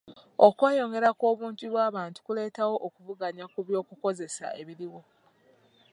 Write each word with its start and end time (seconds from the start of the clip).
Okweyongera 0.47 1.09
kw'obungi 1.17 1.65
bw'abantu 1.71 2.19
kuleetawo 2.25 2.75
okuvuganya 2.87 3.45
ku 3.53 3.59
by'okukozesa 3.67 4.45
ebiriwo. 4.61 5.01